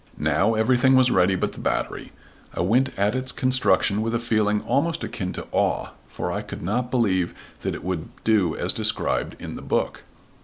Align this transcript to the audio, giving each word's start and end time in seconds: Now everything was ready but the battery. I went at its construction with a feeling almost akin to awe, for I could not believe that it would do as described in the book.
Now 0.17 0.55
everything 0.55 0.95
was 0.95 1.11
ready 1.11 1.35
but 1.35 1.51
the 1.51 1.59
battery. 1.59 2.11
I 2.55 2.61
went 2.61 2.89
at 2.97 3.13
its 3.13 3.31
construction 3.31 4.01
with 4.01 4.15
a 4.15 4.19
feeling 4.19 4.61
almost 4.63 5.03
akin 5.03 5.31
to 5.33 5.45
awe, 5.51 5.89
for 6.09 6.31
I 6.31 6.41
could 6.41 6.63
not 6.63 6.89
believe 6.89 7.35
that 7.61 7.75
it 7.75 7.83
would 7.83 8.09
do 8.23 8.55
as 8.55 8.73
described 8.73 9.39
in 9.39 9.53
the 9.55 9.61
book. 9.61 10.01